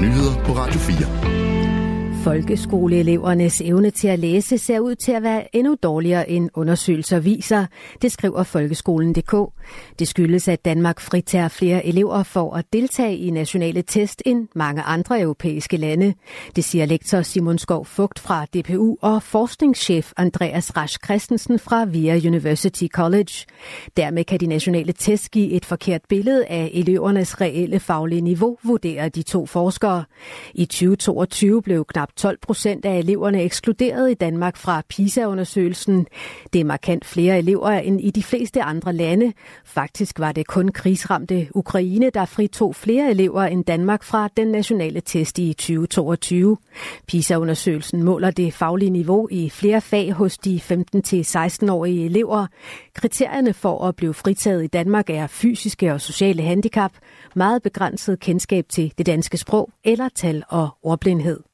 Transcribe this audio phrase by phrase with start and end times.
[0.00, 1.69] nyheder på Radio 4.
[2.24, 7.66] Folkeskoleelevernes evne til at læse ser ud til at være endnu dårligere end undersøgelser viser,
[8.02, 9.34] det skriver folkeskolen.dk.
[9.98, 14.82] Det skyldes, at Danmark fritager flere elever for at deltage i nationale test end mange
[14.82, 16.14] andre europæiske lande.
[16.56, 22.20] Det siger lektor Simon Skov Fugt fra DPU og forskningschef Andreas Rasch Christensen fra VIA
[22.26, 23.32] University College.
[23.96, 29.08] Dermed kan de nationale test give et forkert billede af elevernes reelle faglige niveau, vurderer
[29.08, 30.04] de to forskere.
[30.54, 36.06] I 2022 blev knap 12 procent af eleverne ekskluderet i Danmark fra PISA-undersøgelsen.
[36.52, 39.32] Det er markant flere elever end i de fleste andre lande.
[39.64, 45.00] Faktisk var det kun krigsramte Ukraine, der fritog flere elever end Danmark fra den nationale
[45.00, 46.56] test i 2022.
[47.06, 52.46] PISA-undersøgelsen måler det faglige niveau i flere fag hos de 15-16-årige elever.
[52.94, 56.92] Kriterierne for at blive fritaget i Danmark er fysiske og sociale handicap,
[57.34, 61.49] meget begrænset kendskab til det danske sprog eller tal og ordblindhed.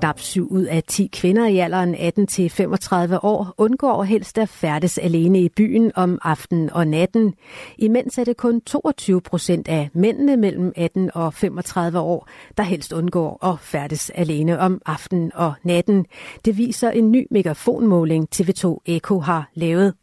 [0.00, 5.40] Knap 7 ud af 10 kvinder i alderen 18-35 år undgår helst at færdes alene
[5.40, 7.34] i byen om aftenen og natten.
[7.78, 12.92] Imens er det kun 22 procent af mændene mellem 18 og 35 år, der helst
[12.92, 16.06] undgår at færdes alene om aftenen og natten.
[16.44, 19.94] Det viser en ny megafonmåling TV2 Eko har lavet.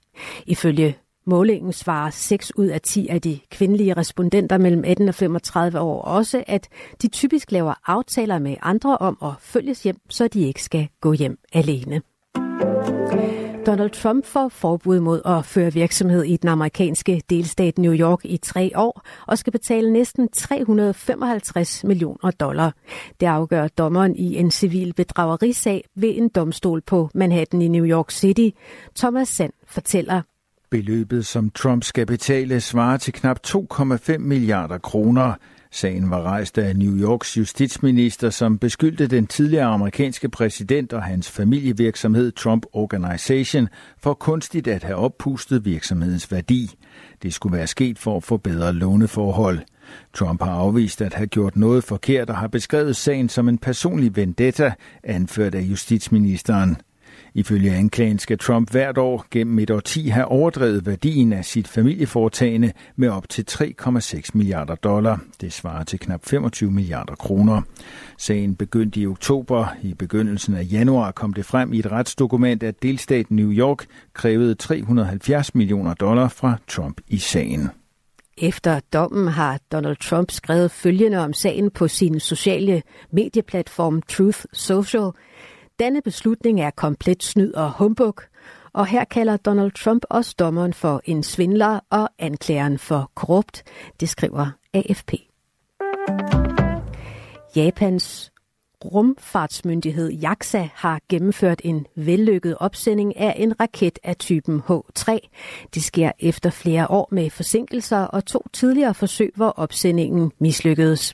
[0.46, 0.96] Ifølge
[1.28, 6.02] Målingen svarer 6 ud af 10 af de kvindelige respondenter mellem 18 og 35 år
[6.02, 6.68] også, at
[7.02, 11.14] de typisk laver aftaler med andre om at følges hjem, så de ikke skal gå
[11.14, 12.02] hjem alene.
[13.66, 18.38] Donald Trump får forbud mod at føre virksomhed i den amerikanske delstat New York i
[18.38, 22.74] tre år og skal betale næsten 355 millioner dollar.
[23.20, 28.12] Det afgør dommeren i en civil bedragerisag ved en domstol på Manhattan i New York
[28.12, 28.50] City.
[28.96, 30.22] Thomas Sand fortæller,
[30.70, 35.34] Beløbet, som Trump skal betale, svarer til knap 2,5 milliarder kroner.
[35.72, 41.32] Sagen var rejst af New Yorks justitsminister, som beskyldte den tidligere amerikanske præsident og hans
[41.32, 43.70] familievirksomhed Trump Organization
[44.00, 46.76] for kunstigt at have oppustet virksomhedens værdi.
[47.24, 49.60] Det skulle være sket for at få bedre låneforhold.
[50.14, 54.16] Trump har afvist at have gjort noget forkert og har beskrevet sagen som en personlig
[54.16, 56.78] vendetta, anført af justitsministeren.
[57.34, 62.72] Ifølge anklagen skal Trump hvert år gennem et årti have overdrevet værdien af sit familieforetagende
[62.96, 65.22] med op til 3,6 milliarder dollar.
[65.42, 67.62] Det svarer til knap 25 milliarder kroner.
[68.18, 69.68] Sagen begyndte i oktober.
[69.82, 74.56] I begyndelsen af januar kom det frem i et retsdokument, at delstaten New York krævede
[74.56, 77.70] 370 millioner dollar fra Trump i sagen.
[78.38, 85.12] Efter dommen har Donald Trump skrevet følgende om sagen på sin sociale medieplatform Truth Social–
[85.80, 88.22] denne beslutning er komplet snyd og humbug,
[88.74, 93.64] og her kalder Donald Trump også dommeren for en svindler og anklageren for korrupt,
[94.00, 95.14] det skriver AFP.
[97.56, 98.32] Japans
[98.94, 105.18] rumfartsmyndighed JAXA har gennemført en vellykket opsending af en raket af typen H3.
[105.74, 111.14] Det sker efter flere år med forsinkelser og to tidligere forsøg, hvor opsendingen mislykkedes.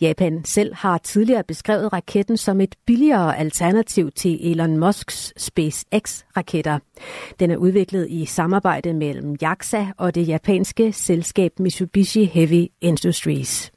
[0.00, 6.78] Japan selv har tidligere beskrevet raketten som et billigere alternativ til Elon Musks SpaceX-raketter.
[7.40, 13.72] Den er udviklet i samarbejde mellem JAXA og det japanske selskab Mitsubishi Heavy Industries.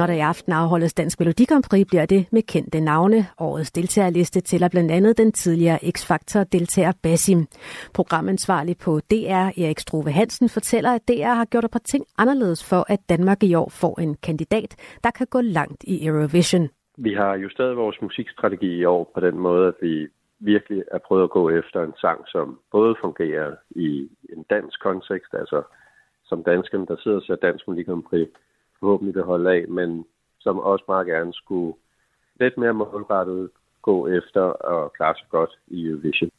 [0.00, 3.26] Når der i aften afholdes Dansk Melodi Grand Prix, bliver det med kendte navne.
[3.38, 7.46] Årets deltagerliste tæller blandt andet den tidligere X-Factor-deltager Basim.
[7.94, 12.70] Programansvarlig på DR, Erik Struve Hansen, fortæller, at DR har gjort et par ting anderledes
[12.70, 14.70] for, at Danmark i år får en kandidat,
[15.04, 16.68] der kan gå langt i Eurovision.
[16.96, 20.08] Vi har justeret vores musikstrategi i år på den måde, at vi
[20.38, 25.34] virkelig er prøvet at gå efter en sang, som både fungerer i en dansk kontekst,
[25.34, 25.62] altså
[26.24, 27.84] som danskerne, der sidder og ser Dansk Melodi
[28.80, 30.04] forhåbentlig vil holde af, men
[30.40, 31.74] som også meget gerne skulle
[32.40, 33.50] lidt mere målrettet
[33.82, 36.30] gå efter og klare sig godt i Eurovision.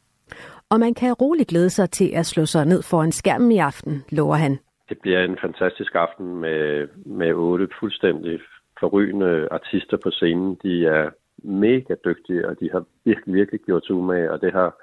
[0.70, 4.04] Og man kan roligt glæde sig til at slå sig ned foran skærmen i aften,
[4.10, 4.58] lover han.
[4.88, 8.40] Det bliver en fantastisk aften med, med otte fuldstændig
[8.80, 10.58] forrygende artister på scenen.
[10.62, 11.10] De er
[11.44, 14.76] mega dygtige, og de har virkelig, virkelig gjort sig umage, og det har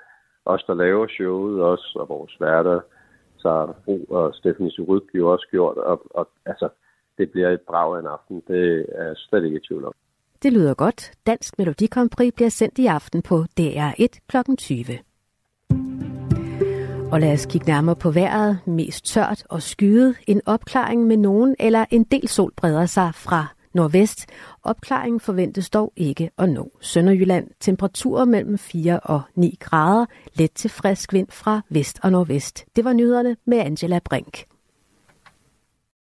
[0.45, 2.79] os, der laver showet, også, og vores værter,
[3.37, 6.69] så Bro og Stephanie Suryk jo også gjort, og, og altså,
[7.19, 8.41] det bliver et brag af en aften.
[8.47, 9.93] Det er slet ikke i tvivl om.
[10.43, 11.11] Det lyder godt.
[11.27, 14.37] Dansk Melodi Grand Prix bliver sendt i aften på DR1 kl.
[14.57, 14.85] 20.
[17.11, 18.59] Og lad os kigge nærmere på vejret.
[18.65, 20.15] Mest tørt og skyet.
[20.27, 24.25] En opklaring med nogen eller en del sol breder sig fra nordvest.
[24.63, 27.47] Opklaringen forventes dog ikke at nå Sønderjylland.
[27.59, 30.05] Temperaturer mellem 4 og 9 grader.
[30.33, 32.65] Let til frisk vind fra vest og nordvest.
[32.75, 34.45] Det var nyhederne med Angela Brink.